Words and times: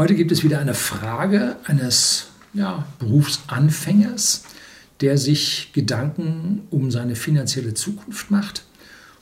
Heute 0.00 0.14
gibt 0.14 0.32
es 0.32 0.42
wieder 0.42 0.60
eine 0.60 0.72
Frage 0.72 1.56
eines 1.64 2.28
ja, 2.54 2.86
Berufsanfängers, 3.00 4.44
der 5.02 5.18
sich 5.18 5.72
Gedanken 5.74 6.62
um 6.70 6.90
seine 6.90 7.14
finanzielle 7.14 7.74
Zukunft 7.74 8.30
macht 8.30 8.64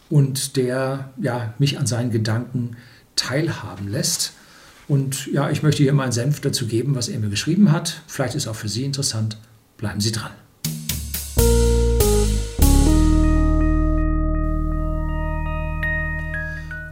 und 0.09 0.57
der 0.57 1.11
ja, 1.21 1.53
mich 1.59 1.81
an 1.81 1.89
seinen 1.89 2.13
Gedanken 2.13 2.77
teilhaben 3.17 3.89
lässt. 3.89 4.35
Und 4.87 5.27
ja, 5.27 5.51
ich 5.51 5.65
möchte 5.65 5.83
hier 5.83 5.93
meinen 5.95 6.13
Senf 6.13 6.41
dazu 6.41 6.69
geben, 6.69 6.95
was 6.95 7.09
er 7.09 7.19
mir 7.19 7.29
geschrieben 7.29 7.73
hat. 7.73 8.03
Vielleicht 8.07 8.37
ist 8.37 8.47
auch 8.47 8.55
für 8.55 8.69
Sie 8.69 8.85
interessant. 8.85 9.37
Bleiben 9.79 10.01
Sie 10.01 10.13
dran. 10.13 10.31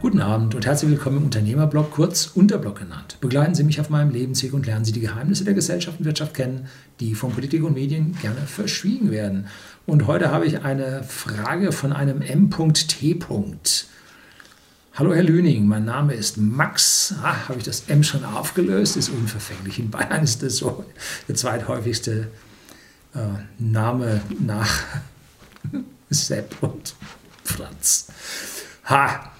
Guten 0.07 0.21
Abend 0.21 0.55
und 0.55 0.65
herzlich 0.65 0.89
willkommen 0.89 1.17
im 1.17 1.23
Unternehmerblog, 1.25 1.91
kurz 1.91 2.27
Unterblog 2.27 2.79
genannt. 2.79 3.17
Begleiten 3.19 3.55
Sie 3.55 3.65
mich 3.65 3.81
auf 3.81 3.89
meinem 3.89 4.09
Lebensweg 4.09 4.53
und 4.53 4.65
lernen 4.65 4.85
Sie 4.85 4.93
die 4.93 5.01
Geheimnisse 5.01 5.43
der 5.43 5.53
Gesellschaft 5.53 5.99
und 5.99 6.05
Wirtschaft 6.05 6.33
kennen, 6.33 6.69
die 7.01 7.13
von 7.13 7.33
Politik 7.33 7.61
und 7.65 7.73
Medien 7.73 8.17
gerne 8.21 8.39
verschwiegen 8.39 9.11
werden. 9.11 9.47
Und 9.85 10.07
heute 10.07 10.31
habe 10.31 10.45
ich 10.45 10.61
eine 10.61 11.03
Frage 11.03 11.73
von 11.73 11.91
einem 11.91 12.21
M.T. 12.21 13.19
Hallo 14.93 15.13
Herr 15.13 15.23
Lüning, 15.23 15.67
mein 15.67 15.83
Name 15.83 16.13
ist 16.13 16.37
Max. 16.37 17.13
Ah, 17.21 17.49
habe 17.49 17.57
ich 17.57 17.65
das 17.65 17.89
M 17.89 18.01
schon 18.01 18.23
aufgelöst? 18.23 18.95
Ist 18.95 19.09
unverfänglich. 19.09 19.77
In 19.77 19.91
Bayern 19.91 20.23
ist 20.23 20.41
das 20.41 20.55
so 20.55 20.85
der 21.27 21.35
zweithäufigste 21.35 22.29
äh, 23.13 23.19
Name 23.59 24.21
nach 24.39 24.85
Sepp 26.09 26.55
und 26.61 26.95
Franz. 27.43 28.07
Ha! 28.85 29.33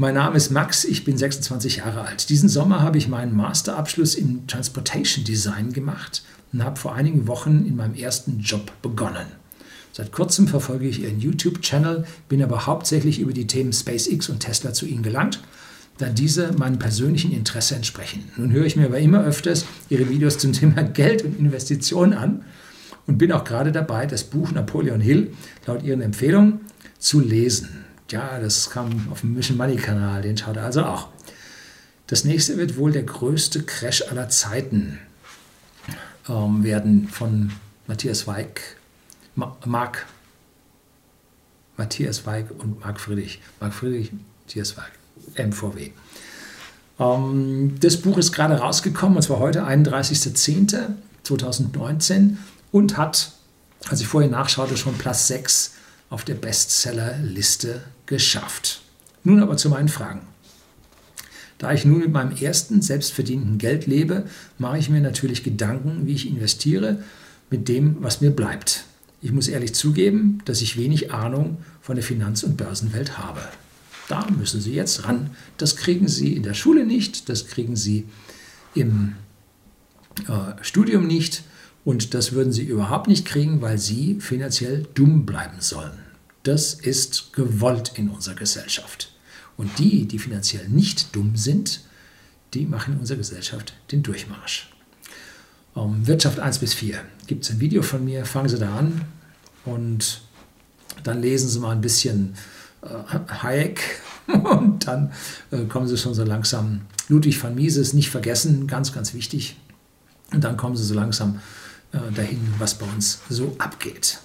Mein 0.00 0.14
Name 0.14 0.38
ist 0.38 0.50
Max, 0.50 0.86
ich 0.86 1.04
bin 1.04 1.18
26 1.18 1.76
Jahre 1.76 2.00
alt. 2.00 2.30
Diesen 2.30 2.48
Sommer 2.48 2.80
habe 2.80 2.96
ich 2.96 3.06
meinen 3.06 3.36
Masterabschluss 3.36 4.14
in 4.14 4.46
Transportation 4.46 5.26
Design 5.26 5.74
gemacht 5.74 6.22
und 6.54 6.64
habe 6.64 6.80
vor 6.80 6.94
einigen 6.94 7.26
Wochen 7.26 7.66
in 7.66 7.76
meinem 7.76 7.94
ersten 7.94 8.40
Job 8.40 8.72
begonnen. 8.80 9.26
Seit 9.92 10.10
kurzem 10.10 10.48
verfolge 10.48 10.88
ich 10.88 11.02
Ihren 11.02 11.20
YouTube-Channel, 11.20 12.06
bin 12.30 12.42
aber 12.42 12.64
hauptsächlich 12.64 13.20
über 13.20 13.34
die 13.34 13.46
Themen 13.46 13.74
SpaceX 13.74 14.30
und 14.30 14.40
Tesla 14.40 14.72
zu 14.72 14.86
Ihnen 14.86 15.02
gelangt, 15.02 15.42
da 15.98 16.08
diese 16.08 16.52
meinem 16.52 16.78
persönlichen 16.78 17.34
Interesse 17.34 17.74
entsprechen. 17.74 18.24
Nun 18.38 18.52
höre 18.52 18.64
ich 18.64 18.76
mir 18.76 18.86
aber 18.86 19.00
immer 19.00 19.22
öfters 19.22 19.66
Ihre 19.90 20.08
Videos 20.08 20.38
zum 20.38 20.54
Thema 20.54 20.82
Geld 20.94 21.26
und 21.26 21.38
Investitionen 21.38 22.14
an 22.14 22.46
und 23.06 23.18
bin 23.18 23.32
auch 23.32 23.44
gerade 23.44 23.70
dabei, 23.70 24.06
das 24.06 24.24
Buch 24.24 24.50
Napoleon 24.50 25.02
Hill 25.02 25.34
laut 25.66 25.82
Ihren 25.82 26.00
Empfehlungen 26.00 26.60
zu 26.98 27.20
lesen. 27.20 27.89
Ja, 28.10 28.38
das 28.40 28.70
kam 28.70 29.08
auf 29.10 29.20
dem 29.20 29.34
Mission 29.34 29.56
Money 29.56 29.76
Kanal, 29.76 30.22
den 30.22 30.36
schaut 30.36 30.56
er 30.56 30.64
also 30.64 30.84
auch. 30.84 31.06
Das 32.08 32.24
nächste 32.24 32.56
wird 32.56 32.76
wohl 32.76 32.90
der 32.90 33.04
größte 33.04 33.62
Crash 33.62 34.02
aller 34.10 34.28
Zeiten 34.28 34.98
ähm, 36.28 36.64
werden 36.64 37.06
von 37.08 37.52
Matthias 37.86 38.26
Weig, 38.26 38.76
Ma 39.36 39.56
Marc, 39.64 40.06
Matthias 41.76 42.26
Weig 42.26 42.46
und 42.58 42.80
Marc 42.80 42.98
Friedrich. 42.98 43.40
Marc 43.60 43.74
Friedrich, 43.74 44.10
Matthias 44.42 44.76
Weig, 44.76 44.90
MVW. 45.36 45.92
Ähm, 46.98 47.76
das 47.78 47.98
Buch 47.98 48.18
ist 48.18 48.32
gerade 48.32 48.54
rausgekommen, 48.54 49.14
und 49.16 49.22
zwar 49.22 49.38
heute, 49.38 49.64
31.10.2019 49.64 52.38
und 52.72 52.96
hat, 52.96 53.30
als 53.88 54.00
ich 54.00 54.08
vorher 54.08 54.30
nachschaute, 54.30 54.76
schon 54.76 54.98
Platz 54.98 55.28
6 55.28 55.74
auf 56.10 56.24
der 56.24 56.34
Bestsellerliste 56.34 57.80
geschafft. 58.06 58.82
Nun 59.24 59.40
aber 59.40 59.56
zu 59.56 59.70
meinen 59.70 59.88
Fragen. 59.88 60.22
Da 61.58 61.72
ich 61.72 61.84
nun 61.84 62.00
mit 62.00 62.12
meinem 62.12 62.36
ersten 62.36 62.82
selbstverdienten 62.82 63.58
Geld 63.58 63.86
lebe, 63.86 64.24
mache 64.58 64.78
ich 64.78 64.90
mir 64.90 65.00
natürlich 65.00 65.44
Gedanken, 65.44 66.06
wie 66.06 66.14
ich 66.14 66.26
investiere 66.26 67.02
mit 67.50 67.68
dem, 67.68 67.96
was 68.00 68.20
mir 68.20 68.30
bleibt. 68.30 68.84
Ich 69.22 69.32
muss 69.32 69.48
ehrlich 69.48 69.74
zugeben, 69.74 70.40
dass 70.46 70.62
ich 70.62 70.78
wenig 70.78 71.12
Ahnung 71.12 71.58
von 71.82 71.96
der 71.96 72.04
Finanz- 72.04 72.42
und 72.42 72.56
Börsenwelt 72.56 73.18
habe. 73.18 73.40
Da 74.08 74.26
müssen 74.30 74.60
Sie 74.60 74.72
jetzt 74.72 75.04
ran. 75.04 75.30
Das 75.58 75.76
kriegen 75.76 76.08
Sie 76.08 76.32
in 76.32 76.42
der 76.42 76.54
Schule 76.54 76.86
nicht, 76.86 77.28
das 77.28 77.46
kriegen 77.46 77.76
Sie 77.76 78.06
im 78.74 79.14
äh, 80.26 80.62
Studium 80.62 81.06
nicht 81.06 81.44
und 81.90 82.14
das 82.14 82.30
würden 82.30 82.52
Sie 82.52 82.62
überhaupt 82.62 83.08
nicht 83.08 83.26
kriegen, 83.26 83.62
weil 83.62 83.76
Sie 83.76 84.20
finanziell 84.20 84.86
dumm 84.94 85.26
bleiben 85.26 85.56
sollen. 85.58 85.98
Das 86.44 86.72
ist 86.72 87.32
gewollt 87.32 87.94
in 87.96 88.10
unserer 88.10 88.36
Gesellschaft. 88.36 89.12
Und 89.56 89.76
die, 89.80 90.06
die 90.06 90.20
finanziell 90.20 90.68
nicht 90.68 91.16
dumm 91.16 91.34
sind, 91.34 91.80
die 92.54 92.64
machen 92.64 92.94
in 92.94 93.00
unserer 93.00 93.18
Gesellschaft 93.18 93.74
den 93.90 94.04
Durchmarsch. 94.04 94.70
Um, 95.74 96.06
Wirtschaft 96.06 96.38
1 96.38 96.60
bis 96.60 96.74
4 96.74 97.00
gibt 97.26 97.42
es 97.42 97.50
ein 97.50 97.58
Video 97.58 97.82
von 97.82 98.04
mir, 98.04 98.24
fangen 98.24 98.48
Sie 98.48 98.58
da 98.58 98.72
an 98.78 99.00
und 99.64 100.20
dann 101.02 101.20
lesen 101.20 101.48
Sie 101.48 101.58
mal 101.58 101.72
ein 101.72 101.80
bisschen 101.80 102.34
äh, 102.82 103.18
Hayek 103.42 103.80
und 104.28 104.86
dann 104.86 105.12
äh, 105.50 105.64
kommen 105.64 105.88
Sie 105.88 105.96
schon 105.96 106.14
so 106.14 106.22
langsam. 106.22 106.82
Ludwig 107.08 107.42
van 107.42 107.56
Mises 107.56 107.94
nicht 107.94 108.10
vergessen, 108.10 108.68
ganz, 108.68 108.92
ganz 108.92 109.12
wichtig. 109.12 109.56
Und 110.32 110.44
dann 110.44 110.56
kommen 110.56 110.76
Sie 110.76 110.84
so 110.84 110.94
langsam 110.94 111.40
äh, 111.92 112.12
dahin, 112.14 112.54
was 112.58 112.74
bei 112.76 112.86
uns 112.86 113.20
so 113.28 113.54
abgeht. 113.58 114.18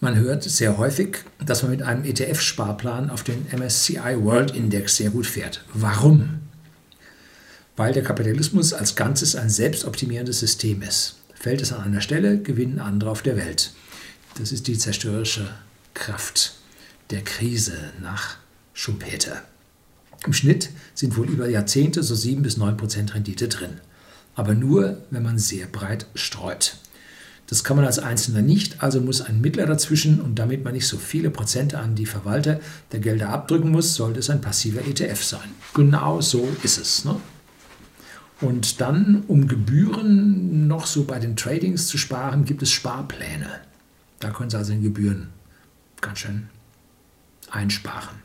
Man 0.00 0.16
hört 0.16 0.42
sehr 0.42 0.78
häufig, 0.78 1.18
dass 1.38 1.62
man 1.62 1.70
mit 1.70 1.82
einem 1.82 2.04
ETF-Sparplan 2.04 3.08
auf 3.08 3.22
den 3.22 3.46
MSCI 3.56 4.16
World 4.18 4.50
Index 4.50 4.96
sehr 4.96 5.10
gut 5.10 5.26
fährt. 5.26 5.64
Warum? 5.74 6.40
Weil 7.76 7.92
der 7.92 8.02
Kapitalismus 8.02 8.72
als 8.72 8.96
Ganzes 8.96 9.36
ein 9.36 9.48
selbstoptimierendes 9.48 10.40
System 10.40 10.82
ist. 10.82 11.20
Fällt 11.34 11.62
es 11.62 11.72
an 11.72 11.84
einer 11.84 12.00
Stelle, 12.00 12.38
gewinnen 12.38 12.80
andere 12.80 13.10
auf 13.10 13.22
der 13.22 13.36
Welt. 13.36 13.72
Das 14.38 14.50
ist 14.50 14.66
die 14.66 14.76
zerstörerische 14.76 15.48
Kraft 15.94 16.54
der 17.10 17.22
Krise 17.22 17.76
nach 18.00 18.38
Schumpeter. 18.74 19.42
Im 20.26 20.32
Schnitt 20.32 20.70
sind 20.94 21.16
wohl 21.16 21.28
über 21.28 21.48
Jahrzehnte 21.48 22.02
so 22.02 22.14
7 22.14 22.42
bis 22.42 22.56
9 22.56 22.76
Prozent 22.76 23.14
Rendite 23.14 23.48
drin. 23.48 23.80
Aber 24.34 24.54
nur, 24.54 24.98
wenn 25.10 25.22
man 25.22 25.38
sehr 25.38 25.66
breit 25.66 26.06
streut. 26.14 26.76
Das 27.46 27.64
kann 27.64 27.76
man 27.76 27.84
als 27.84 27.98
Einzelner 27.98 28.40
nicht, 28.40 28.82
also 28.82 29.00
muss 29.00 29.20
ein 29.20 29.42
Mittler 29.42 29.66
dazwischen 29.66 30.22
und 30.22 30.38
damit 30.38 30.64
man 30.64 30.72
nicht 30.72 30.86
so 30.86 30.96
viele 30.96 31.30
Prozente 31.30 31.78
an 31.78 31.94
die 31.94 32.06
Verwalter 32.06 32.60
der 32.92 33.00
Gelder 33.00 33.28
abdrücken 33.28 33.70
muss, 33.70 33.94
sollte 33.94 34.20
es 34.20 34.30
ein 34.30 34.40
passiver 34.40 34.80
ETF 34.86 35.22
sein. 35.22 35.50
Genau 35.74 36.22
so 36.22 36.48
ist 36.62 36.78
es. 36.78 37.04
Ne? 37.04 37.16
Und 38.40 38.80
dann, 38.80 39.24
um 39.28 39.48
Gebühren 39.48 40.66
noch 40.66 40.86
so 40.86 41.04
bei 41.04 41.18
den 41.18 41.36
Tradings 41.36 41.88
zu 41.88 41.98
sparen, 41.98 42.44
gibt 42.44 42.62
es 42.62 42.70
Sparpläne. 42.70 43.48
Da 44.18 44.30
können 44.30 44.50
Sie 44.50 44.56
also 44.56 44.72
in 44.72 44.82
Gebühren 44.82 45.28
ganz 46.00 46.20
schön 46.20 46.48
einsparen. 47.50 48.16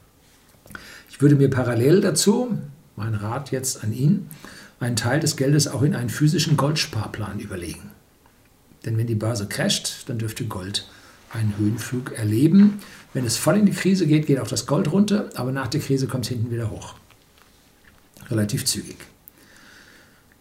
Ich 1.10 1.22
würde 1.22 1.36
mir 1.36 1.50
parallel 1.50 2.02
dazu, 2.02 2.58
mein 2.96 3.14
Rat 3.14 3.52
jetzt 3.52 3.84
an 3.84 3.92
ihn, 3.92 4.30
einen 4.80 4.96
Teil 4.96 5.20
des 5.20 5.36
Geldes 5.36 5.68
auch 5.68 5.82
in 5.82 5.96
einen 5.96 6.10
physischen 6.10 6.58
Goldsparplan 6.58 7.40
überlegen. 7.40 7.92
Denn 8.86 8.98
wenn 8.98 9.08
die 9.08 9.16
Börse 9.16 9.48
crasht, 9.48 10.08
dann 10.08 10.20
dürfte 10.20 10.46
Gold 10.46 10.88
einen 11.34 11.58
Höhenflug 11.58 12.14
erleben. 12.14 12.80
Wenn 13.14 13.26
es 13.26 13.38
voll 13.38 13.58
in 13.58 13.66
die 13.66 13.74
Krise 13.74 14.08
geht, 14.08 14.28
geht 14.28 14.40
auch 14.40 14.48
das 14.48 14.66
Gold 14.66 14.92
runter, 14.92 15.30
aber 15.36 15.52
nach 15.52 15.68
der 15.68 15.82
Krise 15.82 16.08
kommt 16.08 16.26
es 16.26 16.30
hinten 16.30 16.52
wieder 16.52 16.70
hoch. 16.70 16.96
Relativ 18.30 18.66
zügig. 18.66 18.98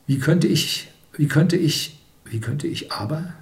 Wie 0.07 0.19
könnte 0.19 0.47
ich, 0.47 0.89
wie 1.17 1.27
könnte 1.27 1.57
ich, 1.57 1.99
wie 2.25 2.41
könnte 2.41 2.67
ich 2.67 2.93
aber? 2.93 3.33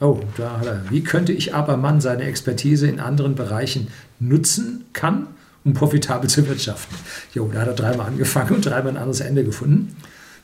Oh, 0.00 0.20
da 0.36 0.58
hat 0.58 0.66
er. 0.66 0.90
Wie 0.90 1.02
könnte 1.02 1.32
ich 1.32 1.54
aber 1.54 1.76
Mann 1.76 2.00
seine 2.00 2.24
Expertise 2.24 2.86
in 2.86 3.00
anderen 3.00 3.34
Bereichen 3.34 3.88
nutzen 4.18 4.86
kann, 4.92 5.28
um 5.64 5.74
profitabel 5.74 6.28
zu 6.28 6.46
wirtschaften? 6.48 6.94
Jo, 7.34 7.50
da 7.52 7.60
hat 7.60 7.68
er 7.68 7.74
dreimal 7.74 8.06
angefangen 8.06 8.56
und 8.56 8.66
dreimal 8.66 8.92
ein 8.92 8.96
anderes 8.96 9.20
Ende 9.20 9.44
gefunden. 9.44 9.96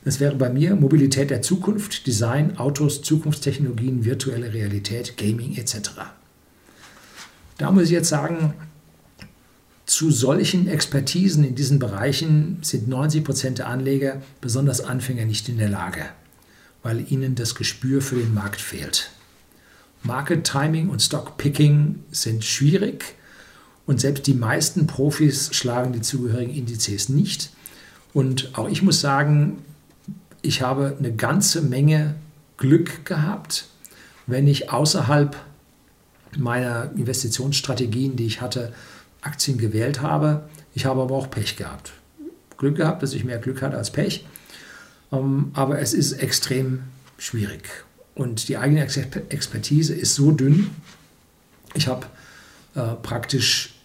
Das 0.05 0.21
wäre 0.21 0.37
bei 0.37 0.49
mir 0.51 0.77
Mobilität 0.77 1.31
der 1.31 1.43
Zukunft, 1.43 2.07
Design, 2.07 2.59
Autos, 2.59 3.03
Zukunftstechnologien, 3.03 4.05
virtuelle 4.05 4.53
Realität, 4.53 5.17
Gaming 5.17 5.57
etc. 5.57 5.91
Da 7.59 7.71
muss 7.73 7.85
ich 7.85 7.91
jetzt 7.91 8.09
sagen, 8.09 8.55
zu 9.87 10.11
solchen 10.11 10.69
Expertisen 10.69 11.45
in 11.45 11.55
diesen 11.55 11.79
Bereichen 11.79 12.59
sind 12.63 12.89
90 12.89 13.25
Prozent 13.25 13.59
der 13.59 13.69
Anleger, 13.69 14.21
besonders 14.41 14.81
Anfänger, 14.81 15.25
nicht 15.25 15.49
in 15.49 15.59
der 15.59 15.69
Lage, 15.69 16.05
weil 16.83 17.11
ihnen 17.11 17.35
das 17.35 17.55
Gespür 17.55 18.03
für 18.03 18.17
den 18.17 18.35
Markt 18.35 18.61
fehlt. 18.61 19.11
Market 20.03 20.45
Timing 20.45 20.89
und 20.89 21.03
Stock 21.03 21.37
Picking 21.37 22.01
sind 22.11 22.45
schwierig 22.45 23.15
und 23.87 24.01
selbst 24.01 24.27
die 24.27 24.35
meisten 24.35 24.87
Profis 24.87 25.55
schlagen 25.55 25.93
die 25.93 26.01
zugehörigen 26.01 26.55
Indizes 26.55 27.09
nicht. 27.09 27.51
Und 28.13 28.59
auch 28.59 28.69
ich 28.69 28.83
muss 28.83 29.01
sagen, 29.01 29.63
ich 30.43 30.63
habe 30.63 30.97
eine 30.99 31.15
ganze 31.15 31.63
Menge 31.63 32.15
Glück 32.57 33.05
gehabt, 33.05 33.67
wenn 34.27 34.47
ich 34.47 34.71
außerhalb 34.73 35.37
meiner 36.37 36.91
Investitionsstrategien, 36.97 38.17
die 38.17 38.27
ich 38.27 38.41
hatte, 38.41 38.73
Aktien 39.21 39.59
gewählt 39.59 40.03
habe. 40.03 40.49
Ich 40.75 40.87
habe 40.87 41.03
aber 41.03 41.15
auch 41.15 41.31
Pech 41.31 41.57
gehabt. 41.57 41.93
Glück 42.57 42.77
gehabt, 42.77 43.03
dass 43.03 43.13
ich 43.13 43.25
mehr 43.25 43.39
Glück 43.39 43.63
hatte 43.63 43.77
als 43.77 43.91
Pech. 43.91 44.27
Ähm, 45.13 45.51
aber 45.55 45.79
es 45.81 45.95
ist 45.95 46.13
extrem 46.13 46.85
schwierig. 47.19 47.69
Und 48.15 48.49
die 48.49 48.57
eigene 48.57 48.81
Expertise 48.81 49.95
ist 49.95 50.15
so 50.15 50.33
dünn. 50.33 50.71
Ich 51.75 51.87
habe 51.87 52.07
äh, 52.75 52.95
praktisch 53.03 53.76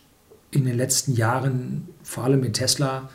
in 0.51 0.65
den 0.65 0.77
letzten 0.77 1.15
Jahren, 1.15 1.87
vor 2.03 2.25
allem 2.25 2.41
mit 2.41 2.53
Tesla, 2.53 3.09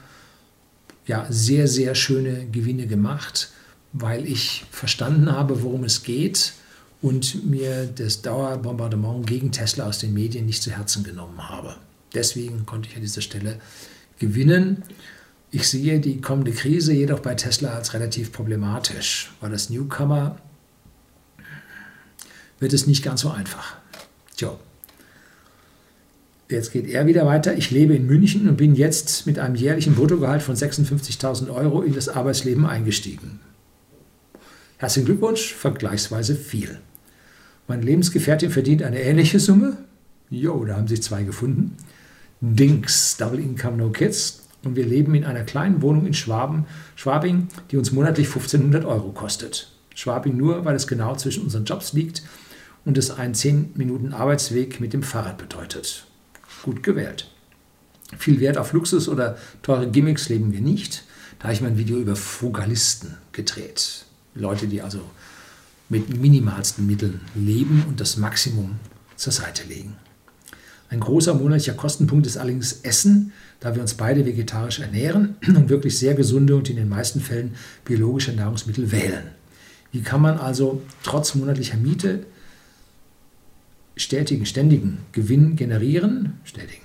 ja, 1.07 1.27
sehr, 1.31 1.69
sehr 1.69 1.95
schöne 1.95 2.47
Gewinne 2.47 2.87
gemacht, 2.87 3.51
weil 3.93 4.27
ich 4.27 4.65
verstanden 4.71 5.31
habe, 5.31 5.63
worum 5.63 5.85
es 5.85 6.03
geht 6.03 6.55
und 7.03 7.45
mir 7.45 7.87
das 7.87 8.23
Dauerbombardement 8.23 9.27
gegen 9.27 9.53
Tesla 9.53 9.87
aus 9.87 9.99
den 9.99 10.15
Medien 10.15 10.47
nicht 10.47 10.63
zu 10.63 10.71
Herzen 10.71 11.05
genommen 11.05 11.49
habe. 11.49 11.77
Deswegen 12.15 12.67
konnte 12.67 12.89
ich 12.89 12.97
an 12.97 13.03
dieser 13.03 13.21
Stelle 13.21 13.61
gewinnen. 14.19 14.83
Ich 15.51 15.69
sehe 15.69 16.01
die 16.01 16.21
kommende 16.21 16.53
Krise 16.53 16.93
jedoch 16.93 17.21
bei 17.21 17.35
Tesla 17.35 17.75
als 17.75 17.95
relativ 17.95 18.33
problematisch, 18.33 19.33
weil 19.41 19.51
das 19.51 19.71
Newcomer 19.71 20.39
wird 22.59 22.73
es 22.73 22.87
nicht 22.87 23.05
ganz 23.05 23.21
so 23.21 23.31
einfach. 23.31 23.77
Tja. 24.37 24.59
Jetzt 26.49 26.73
geht 26.73 26.87
er 26.87 27.07
wieder 27.07 27.27
weiter. 27.27 27.57
Ich 27.57 27.73
lebe 27.73 27.95
in 27.95 28.07
München 28.07 28.49
und 28.49 28.57
bin 28.57 28.77
jetzt 28.77 29.27
mit 29.27 29.39
einem 29.39 29.57
jährlichen 29.57 29.97
Bruttogehalt 29.97 30.43
von 30.43 30.55
56.000 30.55 31.53
Euro 31.53 31.83
in 31.83 31.93
das 31.93 32.09
Arbeitsleben 32.09 32.67
eingestiegen. 32.67 33.41
Herzlichen 34.77 35.07
Glückwunsch, 35.07 35.55
vergleichsweise 35.55 36.37
viel. 36.37 36.79
Meine 37.67 37.83
Lebensgefährtin 37.83 38.51
verdient 38.51 38.85
eine 38.85 39.01
ähnliche 39.03 39.41
Summe. 39.41 39.77
Jo, 40.31 40.65
da 40.65 40.77
haben 40.77 40.87
sich 40.87 41.03
zwei 41.03 41.25
gefunden. 41.25 41.77
Dings, 42.41 43.17
Double 43.17 43.41
Income 43.41 43.79
No 43.79 43.91
Kids. 43.91 44.43
Und 44.63 44.77
wir 44.77 44.87
leben 44.87 45.15
in 45.15 45.25
einer 45.25 45.43
kleinen 45.43 45.83
Wohnung 45.83 46.07
in 46.07 46.15
Schwaben, 46.15 46.67
Schwabing, 46.95 47.49
die 47.71 47.77
uns 47.77 47.91
monatlich 47.93 48.29
1500 48.29 48.85
Euro 48.85 49.11
kostet. 49.11 49.73
Schwabing 49.95 50.37
nur, 50.37 50.65
weil 50.65 50.77
es 50.77 50.87
genau 50.87 51.17
zwischen 51.17 51.43
unseren 51.43 51.65
Jobs 51.65 51.93
liegt 51.93 52.23
und 52.85 52.99
es 52.99 53.11
einen 53.11 53.35
10 53.35 53.73
Minuten 53.75 54.13
Arbeitsweg 54.13 54.81
mit 54.81 54.93
dem 54.93 55.03
Fahrrad 55.03 55.39
bedeutet. 55.39 56.07
Gut 56.67 56.83
gewählt. 56.83 57.31
Viel 58.19 58.41
Wert 58.41 58.59
auf 58.59 58.73
Luxus 58.73 59.09
oder 59.09 59.39
teure 59.63 59.89
Gimmicks 59.89 60.29
leben 60.29 60.53
wir 60.53 60.61
nicht. 60.61 61.05
Da 61.39 61.45
habe 61.45 61.55
ich 61.55 61.61
mein 61.61 61.79
Video 61.79 61.97
über 61.97 62.17
Frugalisten 62.17 63.15
gedreht. 63.31 64.05
Leute, 64.35 64.67
die 64.67 64.83
also 64.83 64.99
mit 65.89 66.21
minimalsten 66.21 66.85
Mitteln 66.85 67.21
leben 67.37 67.85
und 67.87 68.01
das 68.01 68.17
Maximum 68.17 68.81
zur 69.15 69.33
Seite 69.33 69.63
legen. 69.69 69.95
Ein 70.89 70.99
großer 70.99 71.35
monatlicher 71.35 71.75
Kostenpunkt 71.75 72.27
ist 72.27 72.37
allerdings 72.37 72.81
Essen, 72.83 73.33
da 73.61 73.77
wir 73.77 73.81
uns 73.81 73.95
beide 73.95 74.27
vegetarisch 74.27 74.81
ernähren 74.81 75.37
und 75.47 75.69
wirklich 75.69 75.97
sehr 75.97 76.15
gesunde 76.15 76.57
und 76.57 76.69
in 76.69 76.75
den 76.75 76.89
meisten 76.89 77.21
Fällen 77.21 77.55
biologische 77.85 78.33
Nahrungsmittel 78.33 78.91
wählen. 78.91 79.29
Wie 79.93 80.03
kann 80.03 80.21
man 80.21 80.37
also 80.37 80.83
trotz 81.05 81.37
monatlicher 81.37 81.77
Miete 81.77 82.27
stetigen, 83.97 84.47
ständigen 84.47 84.99
Gewinn 85.13 85.57
generieren? 85.57 86.35
Stetigen. 86.45 86.83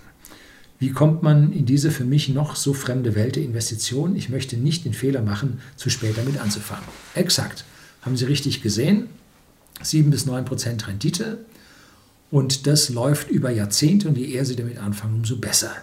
Wie 0.80 0.92
kommt 0.92 1.22
man 1.22 1.54
in 1.54 1.66
diese 1.66 1.92
für 1.92 2.06
mich 2.06 2.30
noch 2.30 2.56
so 2.56 2.74
fremde 2.74 3.14
Welt 3.14 3.36
der 3.36 3.44
Investition? 3.44 4.16
Ich 4.16 4.30
möchte 4.30 4.58
nicht 4.58 4.84
den 4.86 4.94
Fehler 4.94 5.22
machen, 5.22 5.60
zu 5.76 5.92
spät 5.92 6.18
damit 6.18 6.40
anzufangen. 6.40 6.88
Exakt. 7.14 7.66
Haben 8.02 8.18
Sie 8.18 8.26
richtig 8.26 8.64
gesehen? 8.64 9.08
7 9.84 10.10
bis 10.10 10.26
9 10.26 10.46
Prozent 10.46 10.88
Rendite. 10.88 11.46
Und 12.32 12.66
das 12.66 12.90
läuft 12.90 13.30
über 13.30 13.52
Jahrzehnte 13.52 14.08
und 14.08 14.18
je 14.18 14.32
eher 14.34 14.46
Sie 14.46 14.56
damit 14.56 14.78
anfangen, 14.80 15.16
umso 15.16 15.38
besser. 15.38 15.76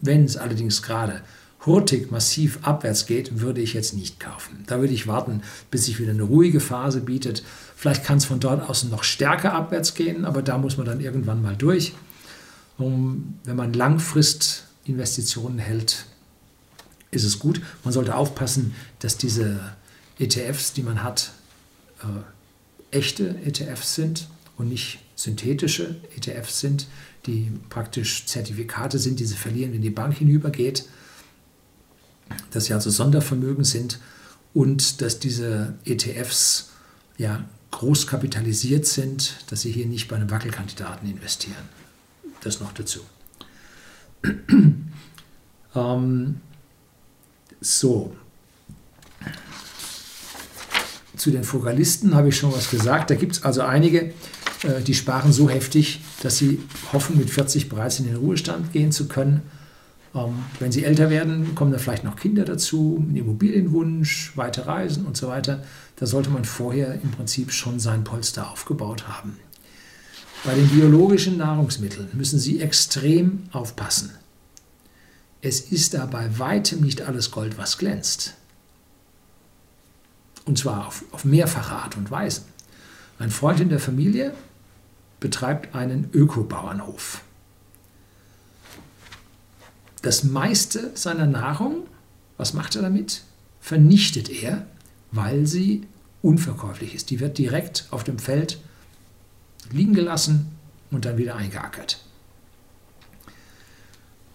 Wenn 0.00 0.24
es 0.24 0.36
allerdings 0.36 0.82
gerade 0.82 1.20
hurtig 1.66 2.10
massiv 2.10 2.58
abwärts 2.62 3.06
geht, 3.06 3.40
würde 3.40 3.60
ich 3.60 3.74
jetzt 3.74 3.94
nicht 3.94 4.20
kaufen. 4.20 4.64
Da 4.66 4.80
würde 4.80 4.94
ich 4.94 5.06
warten, 5.06 5.42
bis 5.70 5.86
sich 5.86 5.98
wieder 5.98 6.12
eine 6.12 6.22
ruhige 6.22 6.60
Phase 6.60 7.00
bietet. 7.00 7.42
Vielleicht 7.76 8.04
kann 8.04 8.18
es 8.18 8.24
von 8.24 8.40
dort 8.40 8.68
aus 8.68 8.84
noch 8.84 9.04
stärker 9.04 9.52
abwärts 9.52 9.94
gehen, 9.94 10.24
aber 10.24 10.42
da 10.42 10.58
muss 10.58 10.76
man 10.76 10.86
dann 10.86 11.00
irgendwann 11.00 11.42
mal 11.42 11.56
durch 11.56 11.94
um, 12.78 13.38
wenn 13.44 13.56
man 13.56 13.72
Langfristinvestitionen 13.72 15.58
hält, 15.58 16.06
ist 17.10 17.24
es 17.24 17.38
gut. 17.38 17.60
Man 17.84 17.92
sollte 17.92 18.16
aufpassen, 18.16 18.74
dass 18.98 19.16
diese 19.16 19.60
ETFs, 20.18 20.72
die 20.72 20.82
man 20.82 21.02
hat, 21.02 21.32
äh, 22.00 22.96
echte 22.96 23.36
ETFs 23.44 23.94
sind 23.94 24.28
und 24.56 24.68
nicht 24.68 25.00
synthetische 25.16 25.96
ETFs 26.16 26.60
sind, 26.60 26.86
die 27.26 27.52
praktisch 27.70 28.26
Zertifikate 28.26 28.98
sind, 28.98 29.20
die 29.20 29.24
sie 29.24 29.36
verlieren, 29.36 29.72
wenn 29.72 29.82
die 29.82 29.90
Bank 29.90 30.16
hinübergeht, 30.16 30.88
dass 32.50 32.66
sie 32.66 32.74
also 32.74 32.90
Sondervermögen 32.90 33.64
sind 33.64 34.00
und 34.52 35.00
dass 35.00 35.20
diese 35.20 35.74
ETFs 35.84 36.70
ja 37.16 37.44
groß 37.78 38.06
kapitalisiert 38.06 38.86
sind, 38.86 39.36
dass 39.50 39.62
sie 39.62 39.70
hier 39.70 39.86
nicht 39.86 40.08
bei 40.08 40.16
einem 40.16 40.30
Wackelkandidaten 40.30 41.08
investieren 41.08 41.68
das 42.44 42.60
noch 42.60 42.72
dazu. 42.72 43.00
ähm, 45.74 46.36
so. 47.60 48.16
Zu 51.16 51.30
den 51.30 51.44
Frugalisten 51.44 52.14
habe 52.14 52.28
ich 52.28 52.36
schon 52.36 52.52
was 52.52 52.70
gesagt. 52.70 53.10
Da 53.10 53.14
gibt 53.14 53.32
es 53.32 53.42
also 53.42 53.62
einige, 53.62 54.12
äh, 54.62 54.82
die 54.84 54.94
sparen 54.94 55.32
so 55.32 55.48
heftig, 55.48 56.00
dass 56.22 56.38
sie 56.38 56.60
hoffen, 56.92 57.16
mit 57.16 57.30
40 57.30 57.68
bereits 57.68 57.98
in 57.98 58.06
den 58.06 58.16
Ruhestand 58.16 58.72
gehen 58.72 58.92
zu 58.92 59.08
können. 59.08 59.42
Ähm, 60.14 60.44
wenn 60.60 60.72
sie 60.72 60.84
älter 60.84 61.10
werden, 61.10 61.54
kommen 61.54 61.72
da 61.72 61.78
vielleicht 61.78 62.04
noch 62.04 62.16
Kinder 62.16 62.44
dazu, 62.44 62.98
einen 63.00 63.16
Immobilienwunsch, 63.16 64.36
weite 64.36 64.66
Reisen 64.66 65.06
und 65.06 65.16
so 65.16 65.28
weiter. 65.28 65.64
Da 65.96 66.06
sollte 66.06 66.30
man 66.30 66.44
vorher 66.44 66.94
im 66.94 67.10
Prinzip 67.10 67.52
schon 67.52 67.80
sein 67.80 68.04
Polster 68.04 68.50
aufgebaut 68.50 69.08
haben. 69.08 69.38
Bei 70.44 70.54
den 70.54 70.68
biologischen 70.68 71.38
Nahrungsmitteln 71.38 72.08
müssen 72.12 72.38
Sie 72.38 72.60
extrem 72.60 73.44
aufpassen. 73.52 74.10
Es 75.40 75.60
ist 75.60 75.94
da 75.94 76.06
bei 76.06 76.38
weitem 76.38 76.80
nicht 76.80 77.02
alles 77.02 77.30
Gold, 77.30 77.58
was 77.58 77.78
glänzt. 77.78 78.34
Und 80.44 80.58
zwar 80.58 80.86
auf, 80.86 81.04
auf 81.12 81.24
mehrfache 81.24 81.74
Art 81.74 81.96
und 81.96 82.10
Weise. 82.10 82.42
Ein 83.18 83.30
Freund 83.30 83.60
in 83.60 83.68
der 83.70 83.80
Familie 83.80 84.34
betreibt 85.20 85.74
einen 85.74 86.10
Ökobauernhof. 86.12 87.22
Das 90.04 90.22
meiste 90.22 90.90
seiner 90.92 91.24
Nahrung, 91.24 91.86
was 92.36 92.52
macht 92.52 92.76
er 92.76 92.82
damit? 92.82 93.22
Vernichtet 93.58 94.28
er, 94.28 94.66
weil 95.12 95.46
sie 95.46 95.86
unverkäuflich 96.20 96.94
ist. 96.94 97.08
Die 97.08 97.20
wird 97.20 97.38
direkt 97.38 97.86
auf 97.90 98.04
dem 98.04 98.18
Feld 98.18 98.60
liegen 99.72 99.94
gelassen 99.94 100.48
und 100.90 101.06
dann 101.06 101.16
wieder 101.16 101.36
eingeackert. 101.36 102.04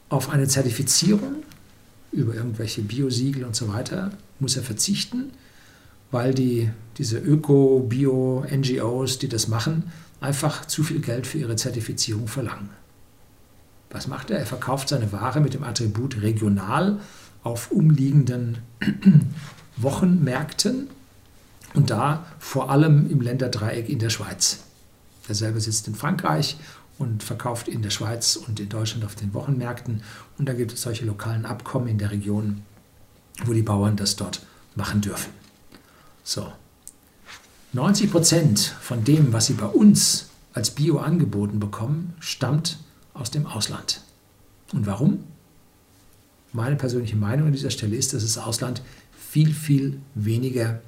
Auf 0.10 0.32
eine 0.32 0.48
Zertifizierung 0.48 1.44
über 2.12 2.34
irgendwelche 2.34 2.82
Biosiegel 2.82 3.44
und 3.44 3.56
so 3.56 3.72
weiter 3.72 4.10
muss 4.40 4.58
er 4.58 4.64
verzichten, 4.64 5.30
weil 6.10 6.34
die, 6.34 6.72
diese 6.98 7.20
Öko-Bio-NGOs, 7.20 9.20
die 9.20 9.30
das 9.30 9.48
machen, 9.48 9.92
einfach 10.20 10.66
zu 10.66 10.84
viel 10.84 11.00
Geld 11.00 11.28
für 11.28 11.38
ihre 11.38 11.58
Zertifizierung 11.58 12.28
verlangen. 12.28 12.72
Was 13.92 14.08
macht 14.08 14.30
er? 14.30 14.40
Er 14.40 14.46
verkauft 14.46 14.90
seine 14.90 15.12
Ware 15.12 15.40
mit 15.40 15.54
dem 15.54 15.64
Attribut 15.64 16.22
regional 16.22 17.00
auf 17.44 17.72
umliegenden 17.72 18.60
Wochenmärkten 19.78 20.90
und 21.74 21.90
da 21.90 22.26
vor 22.40 22.70
allem 22.70 23.10
im 23.10 23.22
Länderdreieck 23.22 23.90
in 23.90 24.00
der 24.00 24.10
Schweiz. 24.10 24.60
Er 25.28 25.36
selber 25.36 25.60
sitzt 25.60 25.88
in 25.88 25.96
Frankreich 25.96 26.58
und 26.98 27.24
verkauft 27.24 27.68
in 27.68 27.82
der 27.82 27.92
Schweiz 27.92 28.36
und 28.36 28.60
in 28.60 28.70
Deutschland 28.70 29.06
auf 29.06 29.16
den 29.16 29.34
Wochenmärkten. 29.34 30.02
Und 30.38 30.50
da 30.50 30.54
gibt 30.54 30.74
es 30.74 30.82
solche 30.82 31.06
lokalen 31.06 31.46
Abkommen 31.46 31.88
in 31.88 31.98
der 31.98 32.12
Region, 32.12 32.64
wo 33.46 33.54
die 33.54 33.62
Bauern 33.62 33.96
das 33.96 34.16
dort 34.16 34.46
machen 34.76 35.02
dürfen. 35.02 35.32
So. 36.24 36.52
90 37.74 38.12
Prozent 38.12 38.60
von 38.82 39.04
dem, 39.04 39.32
was 39.32 39.46
sie 39.46 39.54
bei 39.54 39.68
uns 39.68 40.30
als 40.54 40.72
Bio 40.72 40.98
angeboten 40.98 41.60
bekommen, 41.60 42.16
stammt 42.20 42.80
aus 43.20 43.32
dem 43.32 43.46
Ausland. 43.46 44.02
Und 44.74 44.86
warum? 44.86 45.24
Meine 46.54 46.76
persönliche 46.76 47.16
Meinung 47.16 47.48
an 47.48 47.54
dieser 47.54 47.70
Stelle 47.70 47.96
ist, 47.96 48.14
dass 48.14 48.24
das 48.24 48.38
Ausland 48.38 48.82
viel, 49.18 49.54
viel 49.54 50.00
weniger 50.16 50.82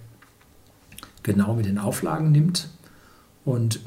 genau 1.23 1.53
mit 1.53 1.65
den 1.65 1.77
Auflagen 1.77 2.31
nimmt 2.31 2.69
und 3.45 3.79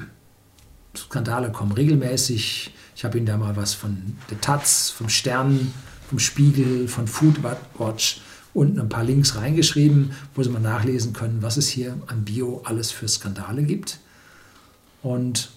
Skandale 0.97 1.51
kommen 1.51 1.73
regelmäßig. 1.73 2.73
Ich 2.95 3.05
habe 3.05 3.19
Ihnen 3.19 3.27
da 3.27 3.37
mal 3.37 3.57
was 3.57 3.75
von 3.75 4.17
der 4.31 4.41
Taz, 4.41 4.91
vom 4.91 5.09
Stern, 5.09 5.73
vom 6.09 6.21
Spiegel, 6.21 6.87
von 6.87 7.09
Foodwatch 7.09 8.21
und 8.53 8.79
ein 8.79 8.89
paar 8.89 9.03
Links 9.03 9.35
reingeschrieben, 9.35 10.13
wo 10.35 10.43
Sie 10.45 10.51
mal 10.51 10.61
nachlesen 10.61 11.13
können, 11.13 11.43
was 11.43 11.57
es 11.57 11.69
hier 11.69 11.97
an 12.07 12.25
Bio 12.25 12.63
alles 12.65 12.93
für 12.93 13.09
Skandale 13.09 13.65
gibt. 13.65 13.99
Und 15.03 15.51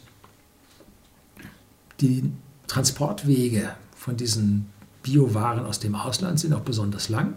die 2.02 2.32
Transportwege 2.68 3.72
von 3.96 4.18
diesen 4.18 4.68
Biowaren 5.04 5.66
aus 5.66 5.80
dem 5.80 5.96
Ausland 5.96 6.40
sind 6.40 6.54
auch 6.54 6.62
besonders 6.62 7.10
lang. 7.10 7.36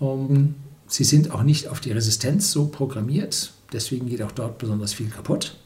Ähm, 0.00 0.56
sie 0.86 1.04
sind 1.04 1.30
auch 1.30 1.42
nicht 1.42 1.68
auf 1.68 1.80
die 1.80 1.92
Resistenz 1.92 2.50
so 2.50 2.66
programmiert, 2.66 3.52
deswegen 3.72 4.08
geht 4.08 4.22
auch 4.22 4.32
dort 4.32 4.58
besonders 4.58 4.92
viel 4.92 5.08
kaputt. 5.08 5.56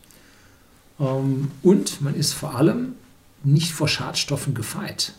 Ähm, 1.00 1.50
und 1.62 2.00
man 2.00 2.14
ist 2.14 2.32
vor 2.32 2.54
allem 2.54 2.94
nicht 3.42 3.72
vor 3.72 3.88
Schadstoffen 3.88 4.54
gefeit. 4.54 5.14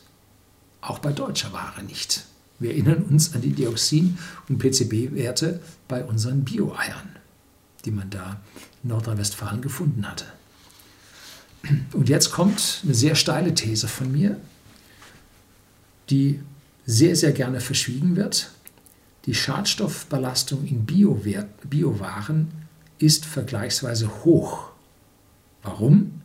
Auch 0.82 1.00
bei 1.00 1.12
deutscher 1.12 1.54
Ware 1.54 1.84
nicht. 1.84 2.26
Wir 2.60 2.72
erinnern 2.72 3.04
uns 3.04 3.34
an 3.34 3.42
die 3.42 3.54
Dioxin- 3.54 4.18
und 4.48 4.60
PCB-Werte 4.60 5.60
bei 5.88 6.04
unseren 6.04 6.44
Bio-Eiern, 6.44 7.16
die 7.84 7.92
man 7.92 8.10
da 8.10 8.40
in 8.84 8.90
Nordrhein-Westfalen 8.90 9.62
gefunden 9.62 10.08
hatte. 10.08 10.26
Und 11.94 12.10
jetzt 12.10 12.32
kommt 12.32 12.82
eine 12.84 12.94
sehr 12.94 13.16
steile 13.16 13.54
These 13.54 13.88
von 13.88 14.12
mir, 14.12 14.40
die 16.10 16.40
sehr, 16.86 17.16
sehr 17.16 17.32
gerne 17.32 17.60
verschwiegen 17.60 18.16
wird. 18.16 18.52
Die 19.26 19.36
Schadstoffbelastung 19.36 20.66
in 20.66 20.86
Biowaren 20.86 22.52
ist 23.00 23.26
vergleichsweise 23.26 24.24
hoch. 24.24 24.72
Warum? 25.62 26.22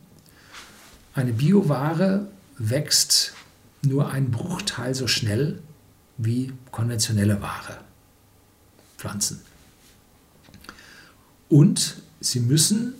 Eine 1.13 1.33
Bioware 1.33 2.27
wächst 2.57 3.33
nur 3.81 4.11
ein 4.11 4.31
Bruchteil 4.31 4.93
so 4.93 5.07
schnell 5.07 5.61
wie 6.17 6.51
konventionelle 6.71 7.41
Ware, 7.41 7.77
Pflanzen. 8.97 9.41
Und 11.47 12.01
sie 12.19 12.41
müssen 12.41 12.95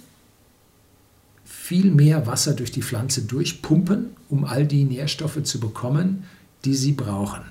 viel 1.69 1.91
mehr 1.91 2.25
Wasser 2.25 2.55
durch 2.55 2.71
die 2.71 2.81
Pflanze 2.81 3.21
durchpumpen, 3.21 4.07
um 4.27 4.43
all 4.43 4.65
die 4.65 4.85
Nährstoffe 4.85 5.43
zu 5.43 5.59
bekommen, 5.59 6.23
die 6.65 6.73
sie 6.73 6.93
brauchen. 6.93 7.43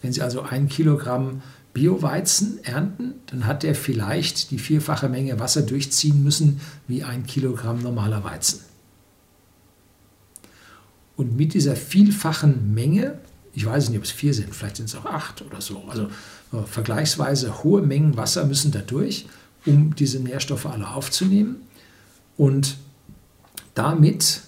Wenn 0.00 0.12
Sie 0.12 0.22
also 0.22 0.42
ein 0.42 0.68
Kilogramm 0.68 1.42
Bioweizen 1.72 2.62
ernten, 2.62 3.14
dann 3.26 3.48
hat 3.48 3.64
er 3.64 3.74
vielleicht 3.74 4.52
die 4.52 4.60
vierfache 4.60 5.08
Menge 5.08 5.40
Wasser 5.40 5.62
durchziehen 5.62 6.22
müssen 6.22 6.60
wie 6.86 7.02
ein 7.02 7.26
Kilogramm 7.26 7.82
normaler 7.82 8.22
Weizen. 8.22 8.60
Und 11.16 11.36
mit 11.36 11.52
dieser 11.52 11.74
vielfachen 11.74 12.74
Menge, 12.74 13.18
ich 13.54 13.66
weiß 13.66 13.88
nicht, 13.88 13.98
ob 13.98 14.04
es 14.04 14.12
vier 14.12 14.34
sind, 14.34 14.54
vielleicht 14.54 14.76
sind 14.76 14.88
es 14.88 14.94
auch 14.94 15.06
acht 15.06 15.42
oder 15.42 15.60
so, 15.60 15.82
also 15.88 16.04
äh, 16.52 16.62
vergleichsweise 16.64 17.64
hohe 17.64 17.82
Mengen 17.82 18.16
Wasser 18.16 18.44
müssen 18.46 18.70
da 18.70 18.82
durch, 18.82 19.26
um 19.66 19.96
diese 19.96 20.20
Nährstoffe 20.20 20.66
alle 20.66 20.88
aufzunehmen. 20.90 21.56
Und 22.36 22.76
damit 23.74 24.42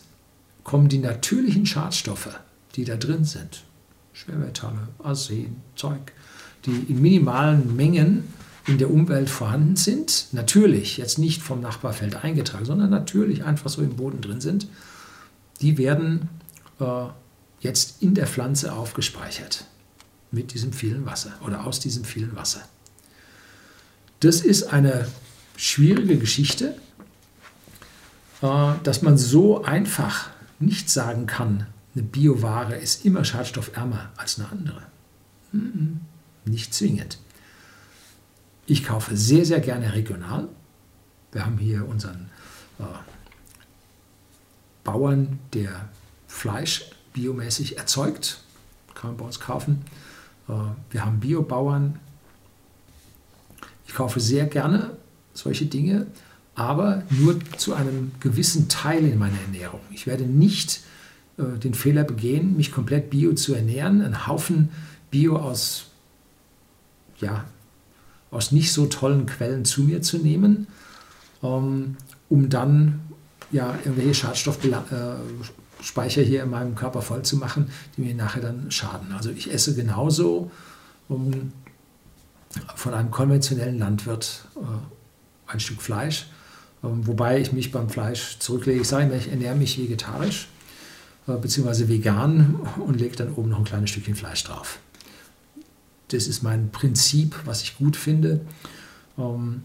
kommen 0.65 0.89
die 0.89 0.99
natürlichen 0.99 1.67
Schadstoffe, 1.67 2.39
die 2.75 2.85
da 2.85 2.97
drin 2.97 3.25
sind, 3.25 3.65
Schwermetalle, 4.13 4.89
Arsen, 5.03 5.63
Zeug, 5.77 6.13
die 6.65 6.87
in 6.89 7.01
minimalen 7.01 7.77
Mengen 7.77 8.25
in 8.67 8.79
der 8.79 8.91
Umwelt 8.91 9.31
vorhanden 9.31 9.77
sind, 9.77 10.29
natürlich 10.33 10.97
jetzt 10.97 11.19
nicht 11.19 11.43
vom 11.43 11.61
Nachbarfeld 11.61 12.25
eingetragen, 12.25 12.65
sondern 12.65 12.91
natürlich 12.91 13.45
einfach 13.45 13.71
so 13.71 13.83
im 13.83 13.97
Boden 13.97 14.21
drin 14.21 14.41
sind, 14.41 14.67
die 15.61 15.79
werden 15.79 16.29
äh, 16.81 17.05
jetzt 17.61 18.03
in 18.03 18.15
der 18.15 18.27
Pflanze 18.27 18.73
aufgespeichert 18.73 19.65
mit 20.33 20.53
diesem 20.53 20.73
vielen 20.73 21.07
Wasser 21.07 21.33
oder 21.45 21.65
aus 21.65 21.79
diesem 21.79 22.05
vielen 22.05 22.35
Wasser. 22.35 22.63
Das 24.21 24.41
ist 24.41 24.65
eine 24.65 25.07
schwierige 25.57 26.19
Geschichte, 26.19 26.77
dass 28.41 29.03
man 29.03 29.17
so 29.17 29.65
einfach 29.65 30.29
nicht 30.59 30.91
sagen 30.91 31.27
kann, 31.27 31.67
eine 31.95 32.03
Bioware 32.03 32.77
ist 32.77 33.05
immer 33.05 33.25
schadstoffärmer 33.25 34.11
als 34.17 34.39
eine 34.39 34.51
andere. 34.51 34.83
Nicht 36.45 36.75
zwingend. 36.75 37.19
Ich 38.67 38.85
kaufe 38.85 39.17
sehr, 39.17 39.45
sehr 39.45 39.61
gerne 39.61 39.95
regional. 39.95 40.49
Wir 41.33 41.47
haben 41.47 41.57
hier 41.59 41.89
unseren 41.89 42.31
äh, 42.79 42.83
Bauern, 44.85 45.39
der 45.53 45.89
Fleisch 46.27 46.91
biomäßig 47.13 47.79
erzeugt. 47.79 48.41
Kann 48.95 49.11
man 49.11 49.17
bei 49.17 49.25
uns 49.25 49.41
kaufen. 49.41 49.85
Äh, 50.49 50.53
wir 50.91 51.05
haben 51.05 51.21
Biobauern. 51.21 51.99
Ich 53.87 53.95
kaufe 53.95 54.21
sehr 54.21 54.47
gerne 54.47 54.97
solche 55.33 55.67
Dinge, 55.67 56.07
aber 56.57 57.05
nur 57.11 57.39
zu 57.59 57.75
einem 57.75 58.13
gewissen 58.19 58.69
Teil 58.69 59.07
in 59.07 59.19
meiner 59.19 59.41
Ernährung. 59.43 59.81
Ich 59.91 60.07
werde 60.07 60.25
nicht 60.25 60.81
äh, 61.37 61.59
den 61.59 61.75
Fehler 61.75 62.03
begehen, 62.03 62.57
mich 62.57 62.73
komplett 62.73 63.11
bio 63.11 63.35
zu 63.35 63.55
ernähren, 63.55 64.03
einen 64.03 64.27
Haufen 64.27 64.71
Bio 65.11 65.37
aus, 65.37 65.87
ja, 67.21 67.45
aus 68.31 68.53
nicht 68.53 68.73
so 68.73 68.87
tollen 68.87 69.27
Quellen 69.27 69.65
zu 69.65 69.83
mir 69.83 70.03
zu 70.03 70.19
nehmen, 70.19 70.67
ähm, 71.43 71.97
um 72.29 72.49
dann 72.49 73.01
ja, 73.53 73.79
irgendwelche 73.85 74.15
Schadstoffspeicher 74.15 76.23
hier 76.23 76.43
in 76.43 76.51
meinem 76.51 76.75
Körper 76.75 77.03
voll 77.03 77.23
zu 77.23 77.37
machen, 77.37 77.71
die 77.97 78.01
mir 78.01 78.15
nachher 78.15 78.43
dann 78.43 78.71
schaden. 78.71 79.13
Also 79.13 79.31
ich 79.31 79.53
esse 79.53 79.75
genauso 79.75 80.51
um, 81.09 81.53
von 82.75 82.95
einem 82.95 83.11
konventionellen 83.11 83.79
Landwirt 83.79 84.47
äh, 84.57 85.53
ein 85.53 85.61
Stück 85.61 85.83
Fleisch, 85.83 86.23
äh, 86.23 86.36
wobei 86.83 87.41
ich 87.41 87.53
mich 87.53 87.73
beim 87.73 87.89
Fleisch 87.89 88.39
zurücklege. 88.39 88.81
Ich 88.81 88.89
sage 88.89 89.07
immer, 89.07 89.15
ich 89.17 89.29
ernähre 89.29 89.57
mich 89.57 89.79
vegetarisch 89.79 90.49
äh, 91.27 91.37
beziehungsweise 91.37 91.89
vegan 91.89 92.57
und 92.79 93.01
lege 93.01 93.17
dann 93.17 93.33
oben 93.35 93.51
noch 93.51 93.59
ein 93.59 93.65
kleines 93.65 93.91
Stückchen 93.91 94.15
Fleisch 94.15 94.45
drauf. 94.45 94.79
Das 96.09 96.27
ist 96.29 96.43
mein 96.43 96.71
Prinzip, 96.71 97.35
was 97.45 97.63
ich 97.63 97.77
gut 97.79 97.97
finde. 97.97 98.41
Ähm, 99.19 99.63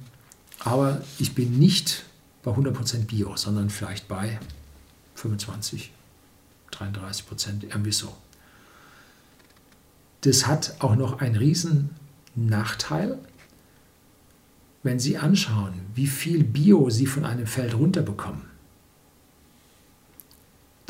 aber 0.60 1.02
ich 1.20 1.36
bin 1.36 1.60
nicht 1.60 2.04
bei 2.44 2.52
100% 2.52 3.06
Bio, 3.06 3.36
sondern 3.36 3.70
vielleicht 3.70 4.08
bei 4.08 4.40
25, 5.16 5.92
33 6.72 7.28
Prozent, 7.28 7.64
irgendwie 7.64 7.92
so. 7.92 8.16
Das 10.22 10.48
hat 10.48 10.76
auch 10.80 10.96
noch 10.96 11.20
einen 11.20 11.36
riesen 11.36 11.92
Nachteil, 12.36 13.20
wenn 14.84 15.00
Sie 15.00 15.18
anschauen, 15.18 15.74
wie 15.94 16.08
viel 16.08 16.44
Bio 16.44 16.90
Sie 16.90 17.06
von 17.06 17.26
einem 17.26 17.48
Feld 17.48 17.76
runterbekommen 17.76 18.52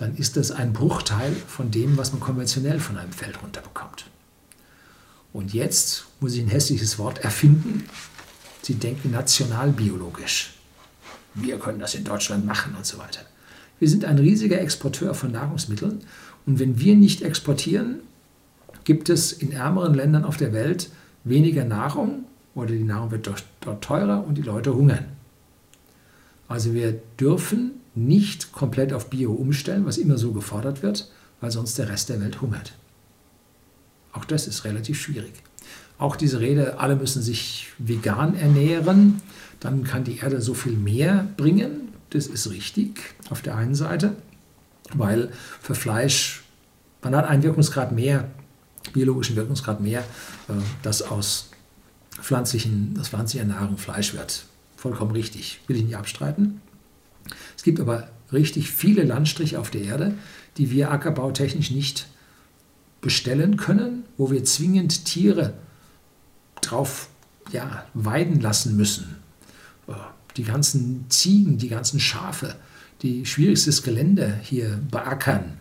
dann 0.01 0.15
ist 0.15 0.35
das 0.35 0.49
ein 0.49 0.73
Bruchteil 0.73 1.31
von 1.47 1.69
dem, 1.69 1.95
was 1.95 2.11
man 2.11 2.19
konventionell 2.19 2.79
von 2.79 2.97
einem 2.97 3.11
Feld 3.11 3.43
runterbekommt. 3.43 4.05
Und 5.31 5.53
jetzt 5.53 6.05
muss 6.19 6.33
ich 6.33 6.41
ein 6.41 6.47
hässliches 6.47 6.97
Wort 6.97 7.19
erfinden. 7.19 7.85
Sie 8.63 8.73
denken 8.73 9.11
nationalbiologisch. 9.11 10.55
Wir 11.35 11.59
können 11.59 11.79
das 11.79 11.93
in 11.93 12.03
Deutschland 12.03 12.47
machen 12.47 12.75
und 12.75 12.85
so 12.85 12.97
weiter. 12.97 13.21
Wir 13.77 13.87
sind 13.87 14.03
ein 14.03 14.17
riesiger 14.17 14.59
Exporteur 14.59 15.13
von 15.13 15.31
Nahrungsmitteln 15.31 15.99
und 16.47 16.57
wenn 16.57 16.79
wir 16.79 16.95
nicht 16.95 17.21
exportieren, 17.21 17.99
gibt 18.85 19.07
es 19.07 19.31
in 19.31 19.51
ärmeren 19.51 19.93
Ländern 19.93 20.25
auf 20.25 20.37
der 20.37 20.51
Welt 20.51 20.89
weniger 21.23 21.63
Nahrung 21.63 22.23
oder 22.55 22.71
die 22.71 22.83
Nahrung 22.83 23.11
wird 23.11 23.29
dort 23.61 23.81
teurer 23.81 24.25
und 24.25 24.35
die 24.35 24.41
Leute 24.41 24.73
hungern. 24.73 25.05
Also 26.47 26.73
wir 26.73 26.99
dürfen 27.19 27.71
nicht 27.95 28.51
komplett 28.51 28.93
auf 28.93 29.09
Bio 29.09 29.31
umstellen, 29.31 29.85
was 29.85 29.97
immer 29.97 30.17
so 30.17 30.31
gefordert 30.31 30.83
wird, 30.83 31.09
weil 31.39 31.51
sonst 31.51 31.77
der 31.77 31.89
Rest 31.89 32.09
der 32.09 32.21
Welt 32.21 32.41
hungert. 32.41 32.73
Auch 34.13 34.25
das 34.25 34.47
ist 34.47 34.65
relativ 34.65 34.99
schwierig. 34.99 35.33
Auch 35.97 36.15
diese 36.15 36.39
Rede, 36.39 36.79
alle 36.79 36.95
müssen 36.95 37.21
sich 37.21 37.69
vegan 37.77 38.35
ernähren, 38.35 39.21
dann 39.59 39.83
kann 39.83 40.03
die 40.03 40.17
Erde 40.17 40.41
so 40.41 40.53
viel 40.53 40.73
mehr 40.73 41.27
bringen. 41.37 41.89
Das 42.09 42.27
ist 42.27 42.49
richtig 42.49 42.99
auf 43.29 43.41
der 43.41 43.55
einen 43.55 43.75
Seite, 43.75 44.15
weil 44.93 45.29
für 45.61 45.75
Fleisch, 45.75 46.43
man 47.01 47.15
hat 47.15 47.25
einen 47.25 47.43
Wirkungsgrad 47.43 47.91
mehr, 47.91 48.29
biologischen 48.93 49.35
Wirkungsgrad 49.35 49.79
mehr, 49.79 49.99
äh, 50.49 50.53
das 50.81 51.03
aus 51.03 51.50
pflanzlichen, 52.19 52.93
das 52.95 53.09
pflanzlicher 53.09 53.45
Nahrung 53.45 53.77
Fleisch 53.77 54.13
wird. 54.13 54.45
Vollkommen 54.75 55.11
richtig, 55.11 55.59
will 55.67 55.77
ich 55.77 55.83
nicht 55.83 55.95
abstreiten. 55.95 56.61
Es 57.55 57.63
gibt 57.63 57.79
aber 57.79 58.09
richtig 58.31 58.71
viele 58.71 59.03
Landstriche 59.03 59.59
auf 59.59 59.69
der 59.69 59.81
Erde, 59.81 60.15
die 60.57 60.71
wir 60.71 60.91
ackerbautechnisch 60.91 61.71
nicht 61.71 62.07
bestellen 62.99 63.57
können, 63.57 64.03
wo 64.17 64.31
wir 64.31 64.43
zwingend 64.43 65.05
Tiere 65.05 65.53
drauf 66.61 67.09
ja, 67.51 67.85
weiden 67.93 68.39
lassen 68.39 68.77
müssen. 68.77 69.17
Äh, 69.87 69.93
die 70.37 70.43
ganzen 70.43 71.05
Ziegen, 71.09 71.57
die 71.57 71.69
ganzen 71.69 71.99
Schafe, 71.99 72.55
die 73.01 73.25
schwierigstes 73.25 73.83
Gelände 73.83 74.39
hier 74.43 74.79
beackern 74.89 75.57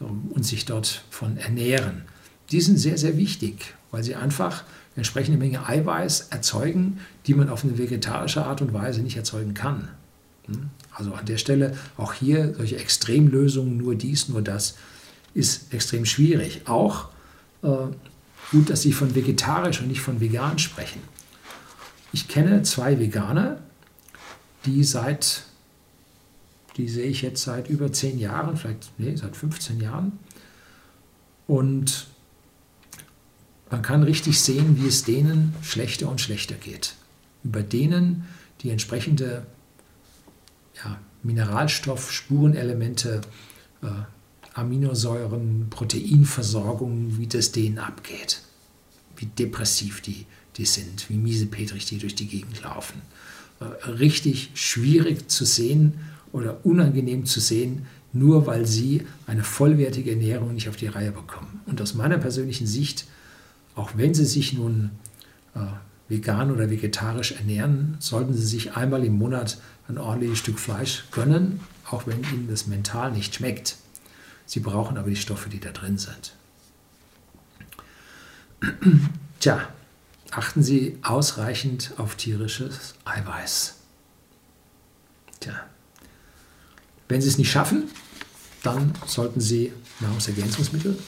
ähm, 0.00 0.30
und 0.30 0.44
sich 0.44 0.64
dort 0.64 1.04
von 1.10 1.36
ernähren, 1.36 2.02
die 2.50 2.60
sind 2.60 2.78
sehr, 2.78 2.98
sehr 2.98 3.16
wichtig, 3.16 3.74
weil 3.94 4.04
sie 4.04 4.14
einfach 4.14 4.62
eine 4.62 4.98
entsprechende 4.98 5.38
Menge 5.38 5.66
Eiweiß 5.66 6.28
erzeugen, 6.28 7.00
die 7.26 7.34
man 7.34 7.48
auf 7.48 7.64
eine 7.64 7.78
vegetarische 7.78 8.44
Art 8.44 8.60
und 8.60 8.74
Weise 8.74 9.00
nicht 9.00 9.16
erzeugen 9.16 9.54
kann. 9.54 9.88
Hm? 10.46 10.68
Also 10.92 11.14
an 11.14 11.24
der 11.24 11.38
Stelle 11.38 11.76
auch 11.96 12.12
hier 12.12 12.54
solche 12.54 12.76
Extremlösungen, 12.76 13.78
nur 13.78 13.94
dies, 13.94 14.28
nur 14.28 14.42
das, 14.42 14.76
ist 15.32 15.72
extrem 15.72 16.04
schwierig. 16.04 16.62
Auch 16.66 17.08
Äh, 17.64 17.86
gut, 18.50 18.70
dass 18.70 18.82
Sie 18.82 18.92
von 18.92 19.14
vegetarisch 19.14 19.80
und 19.80 19.88
nicht 19.88 20.02
von 20.02 20.20
vegan 20.20 20.58
sprechen. 20.58 21.00
Ich 22.12 22.28
kenne 22.28 22.62
zwei 22.62 23.00
Veganer, 23.00 23.58
die 24.66 24.84
seit, 24.84 25.44
die 26.76 26.88
sehe 26.88 27.06
ich 27.06 27.22
jetzt 27.22 27.42
seit 27.42 27.68
über 27.68 27.92
zehn 27.92 28.18
Jahren, 28.18 28.56
vielleicht, 28.56 28.92
nee, 28.98 29.16
seit 29.16 29.34
15 29.34 29.80
Jahren. 29.80 30.18
Und 31.46 32.06
man 33.74 33.82
kann 33.82 34.04
richtig 34.04 34.38
sehen, 34.38 34.80
wie 34.80 34.86
es 34.86 35.02
denen 35.02 35.52
schlechter 35.60 36.08
und 36.08 36.20
schlechter 36.20 36.54
geht. 36.54 36.94
Über 37.42 37.60
denen 37.60 38.24
die 38.60 38.70
entsprechende 38.70 39.44
ja, 40.76 41.00
Mineralstoff, 41.24 42.12
Spurenelemente, 42.12 43.22
äh, 43.82 43.86
Aminosäuren, 44.54 45.66
Proteinversorgung, 45.70 47.18
wie 47.18 47.26
das 47.26 47.50
denen 47.50 47.80
abgeht. 47.80 48.42
Wie 49.16 49.26
depressiv 49.26 50.02
die, 50.02 50.26
die 50.56 50.66
sind, 50.66 51.10
wie 51.10 51.16
miesepetrig 51.16 51.84
die 51.84 51.98
durch 51.98 52.14
die 52.14 52.28
Gegend 52.28 52.62
laufen. 52.62 53.02
Äh, 53.58 53.88
richtig 53.88 54.52
schwierig 54.54 55.28
zu 55.28 55.44
sehen 55.44 55.94
oder 56.30 56.64
unangenehm 56.64 57.26
zu 57.26 57.40
sehen, 57.40 57.86
nur 58.12 58.46
weil 58.46 58.66
sie 58.66 59.02
eine 59.26 59.42
vollwertige 59.42 60.12
Ernährung 60.12 60.54
nicht 60.54 60.68
auf 60.68 60.76
die 60.76 60.86
Reihe 60.86 61.10
bekommen. 61.10 61.60
Und 61.66 61.82
aus 61.82 61.94
meiner 61.94 62.18
persönlichen 62.18 62.68
Sicht, 62.68 63.06
auch 63.74 63.92
wenn 63.96 64.14
sie 64.14 64.24
sich 64.24 64.52
nun 64.52 64.90
äh, 65.54 65.60
vegan 66.08 66.50
oder 66.50 66.70
vegetarisch 66.70 67.32
ernähren, 67.32 67.96
sollten 67.98 68.34
sie 68.34 68.46
sich 68.46 68.76
einmal 68.76 69.04
im 69.04 69.18
Monat 69.18 69.58
ein 69.88 69.98
ordentliches 69.98 70.38
Stück 70.38 70.58
Fleisch 70.58 71.04
gönnen, 71.10 71.60
auch 71.90 72.06
wenn 72.06 72.22
ihnen 72.24 72.48
das 72.48 72.66
mental 72.66 73.12
nicht 73.12 73.34
schmeckt. 73.34 73.76
Sie 74.46 74.60
brauchen 74.60 74.96
aber 74.98 75.10
die 75.10 75.16
Stoffe, 75.16 75.48
die 75.48 75.60
da 75.60 75.70
drin 75.70 75.98
sind. 75.98 76.34
Tja, 79.40 79.68
achten 80.30 80.62
Sie 80.62 80.98
ausreichend 81.02 81.92
auf 81.96 82.14
tierisches 82.16 82.94
Eiweiß. 83.04 83.76
Tja, 85.40 85.54
wenn 87.08 87.20
Sie 87.20 87.28
es 87.28 87.38
nicht 87.38 87.50
schaffen, 87.50 87.84
dann 88.62 88.92
sollten 89.06 89.40
Sie 89.40 89.72
Nahrungsergänzungsmittel 90.00 90.98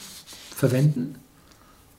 verwenden. 0.55 1.15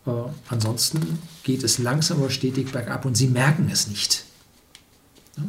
Äh, 0.08 0.30
ansonsten 0.48 1.18
geht 1.42 1.62
es 1.62 1.78
langsam 1.78 2.18
aber 2.18 2.30
stetig 2.30 2.72
bergab 2.72 3.04
und 3.04 3.16
Sie 3.16 3.28
merken 3.28 3.68
es 3.70 3.88
nicht. 3.88 4.24
Ja? 5.36 5.44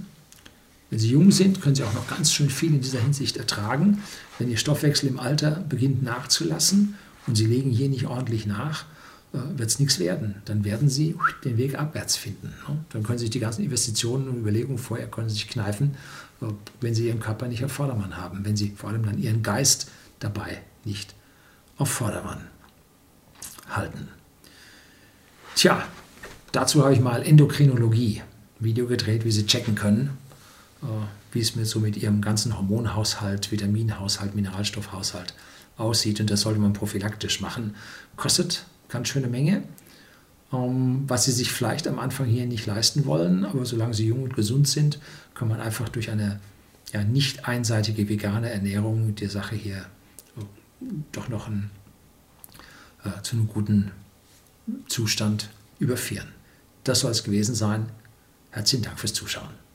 Wenn 0.90 1.00
Sie 1.00 1.10
jung 1.10 1.32
sind, 1.32 1.62
können 1.62 1.76
Sie 1.76 1.84
auch 1.84 1.94
noch 1.94 2.08
ganz 2.08 2.34
schön 2.34 2.50
viel 2.50 2.74
in 2.74 2.82
dieser 2.82 3.00
Hinsicht 3.00 3.38
ertragen. 3.38 4.04
Wenn 4.38 4.50
Ihr 4.50 4.58
Stoffwechsel 4.58 5.10
im 5.10 5.20
Alter 5.20 5.52
beginnt 5.68 6.04
nachzulassen 6.04 6.96
und 7.26 7.36
Sie 7.36 7.46
legen 7.46 7.72
hier 7.72 7.90
nicht 7.90 8.08
ordentlich 8.08 8.46
nach, 8.46 8.86
äh, 9.34 9.38
wird 9.58 9.70
es 9.70 9.80
nichts 9.80 10.00
werden. 10.00 10.42
Dann 10.46 10.66
werden 10.66 10.90
Sie 10.90 11.16
den 11.46 11.58
Weg 11.58 11.80
abwärts 11.80 12.18
finden. 12.18 12.54
Ne? 12.68 12.78
Dann 12.90 13.04
können 13.04 13.18
Sie 13.18 13.26
sich 13.26 13.32
die 13.32 13.40
ganzen 13.40 13.64
Investitionen 13.64 14.28
und 14.28 14.40
Überlegungen 14.40 14.78
vorher 14.78 15.08
können 15.08 15.30
sich 15.30 15.48
kneifen, 15.48 15.96
äh, 16.42 16.48
wenn 16.82 16.94
Sie 16.94 17.08
Ihren 17.08 17.22
Körper 17.22 17.48
nicht 17.48 17.64
auf 17.64 17.72
Vordermann 17.72 18.18
haben, 18.18 18.44
wenn 18.44 18.58
Sie 18.58 18.74
vor 18.76 18.90
allem 18.90 19.06
dann 19.06 19.20
Ihren 19.20 19.42
Geist 19.42 19.90
dabei 20.20 20.62
nicht 20.84 21.16
auf 21.78 21.90
Vordermann 21.90 22.42
halten. 23.70 24.10
Tja, 25.60 25.84
dazu 26.54 26.86
habe 26.86 26.94
ich 26.94 27.02
mal 27.02 27.22
Endokrinologie, 27.22 28.22
Video 28.60 28.88
gedreht, 28.88 29.26
wie 29.26 29.32
Sie 29.32 29.46
checken 29.46 29.76
können, 29.76 30.18
äh, 30.82 30.86
wie 31.34 31.42
es 31.42 31.58
mir 31.58 31.66
so 31.66 31.82
mit 31.82 31.98
Ihrem 31.98 32.22
ganzen 32.22 32.58
Hormonhaushalt, 32.58 33.52
Vitaminhaushalt, 33.52 34.36
Mineralstoffhaushalt 34.36 35.34
aussieht. 35.76 36.22
Und 36.22 36.30
das 36.30 36.40
sollte 36.40 36.62
man 36.62 36.72
prophylaktisch 36.72 37.42
machen. 37.42 37.76
Kostet 38.16 38.64
ganz 38.88 39.10
schöne 39.10 39.28
Menge, 39.28 39.64
ähm, 40.54 41.04
was 41.10 41.26
Sie 41.26 41.34
sich 41.34 41.52
vielleicht 41.52 41.90
am 41.90 42.00
Anfang 42.00 42.28
hier 42.28 42.46
nicht 42.46 42.66
leisten 42.66 43.06
wollen. 43.06 43.44
Aber 43.44 43.66
solange 43.66 43.94
Sie 43.94 44.08
jung 44.08 44.24
und 44.24 44.36
gesund 44.38 44.66
sind, 44.66 44.98
kann 45.34 45.50
man 45.50 45.60
einfach 45.60 45.90
durch 45.90 46.10
eine 46.10 46.40
ja, 46.94 47.04
nicht 47.04 47.50
einseitige 47.50 48.08
vegane 48.08 48.50
Ernährung 48.50 49.14
die 49.14 49.28
Sache 49.28 49.58
hier 49.58 49.86
doch 51.12 51.28
noch 51.28 51.50
ein, 51.50 51.70
äh, 53.04 53.22
zu 53.24 53.36
einem 53.36 53.50
guten 53.50 53.92
Zustand 54.88 55.50
überführen. 55.80 56.28
Das 56.84 57.02
soll 57.02 57.12
es 57.12 57.24
gewesen 57.24 57.56
sein. 57.56 57.92
Herzlichen 58.52 58.84
Dank 58.84 59.00
fürs 59.00 59.14
Zuschauen. 59.14 59.69